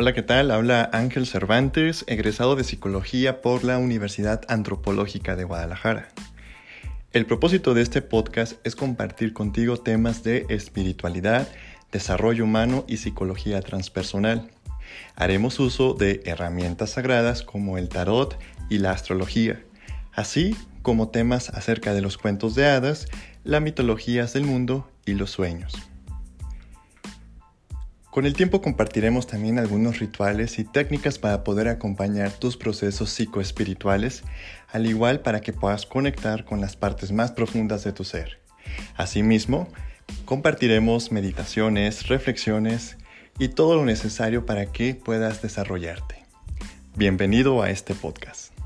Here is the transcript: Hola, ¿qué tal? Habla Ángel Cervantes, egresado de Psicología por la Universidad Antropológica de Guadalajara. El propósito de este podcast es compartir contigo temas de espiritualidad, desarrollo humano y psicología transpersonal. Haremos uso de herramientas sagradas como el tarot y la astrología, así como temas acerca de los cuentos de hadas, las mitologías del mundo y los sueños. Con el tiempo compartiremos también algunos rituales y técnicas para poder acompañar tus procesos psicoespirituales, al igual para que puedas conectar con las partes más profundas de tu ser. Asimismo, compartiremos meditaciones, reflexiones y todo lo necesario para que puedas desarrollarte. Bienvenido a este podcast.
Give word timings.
Hola, 0.00 0.14
¿qué 0.14 0.22
tal? 0.22 0.52
Habla 0.52 0.88
Ángel 0.92 1.26
Cervantes, 1.26 2.04
egresado 2.06 2.54
de 2.54 2.62
Psicología 2.62 3.42
por 3.42 3.64
la 3.64 3.78
Universidad 3.78 4.42
Antropológica 4.46 5.34
de 5.34 5.42
Guadalajara. 5.42 6.10
El 7.12 7.26
propósito 7.26 7.74
de 7.74 7.82
este 7.82 8.00
podcast 8.00 8.64
es 8.64 8.76
compartir 8.76 9.32
contigo 9.32 9.76
temas 9.76 10.22
de 10.22 10.46
espiritualidad, 10.50 11.48
desarrollo 11.90 12.44
humano 12.44 12.84
y 12.86 12.98
psicología 12.98 13.60
transpersonal. 13.60 14.48
Haremos 15.16 15.58
uso 15.58 15.94
de 15.94 16.22
herramientas 16.26 16.90
sagradas 16.90 17.42
como 17.42 17.76
el 17.76 17.88
tarot 17.88 18.38
y 18.70 18.78
la 18.78 18.92
astrología, 18.92 19.60
así 20.12 20.56
como 20.82 21.08
temas 21.08 21.50
acerca 21.50 21.92
de 21.92 22.02
los 22.02 22.18
cuentos 22.18 22.54
de 22.54 22.66
hadas, 22.66 23.08
las 23.42 23.62
mitologías 23.62 24.32
del 24.32 24.44
mundo 24.44 24.88
y 25.06 25.14
los 25.14 25.32
sueños. 25.32 25.74
Con 28.10 28.24
el 28.24 28.32
tiempo 28.32 28.62
compartiremos 28.62 29.26
también 29.26 29.58
algunos 29.58 29.98
rituales 29.98 30.58
y 30.58 30.64
técnicas 30.64 31.18
para 31.18 31.44
poder 31.44 31.68
acompañar 31.68 32.32
tus 32.32 32.56
procesos 32.56 33.10
psicoespirituales, 33.10 34.24
al 34.72 34.86
igual 34.86 35.20
para 35.20 35.40
que 35.40 35.52
puedas 35.52 35.84
conectar 35.84 36.46
con 36.46 36.60
las 36.60 36.74
partes 36.74 37.12
más 37.12 37.32
profundas 37.32 37.84
de 37.84 37.92
tu 37.92 38.04
ser. 38.04 38.40
Asimismo, 38.96 39.68
compartiremos 40.24 41.12
meditaciones, 41.12 42.08
reflexiones 42.08 42.96
y 43.38 43.48
todo 43.48 43.76
lo 43.76 43.84
necesario 43.84 44.46
para 44.46 44.66
que 44.72 44.94
puedas 44.94 45.42
desarrollarte. 45.42 46.24
Bienvenido 46.96 47.62
a 47.62 47.70
este 47.70 47.94
podcast. 47.94 48.57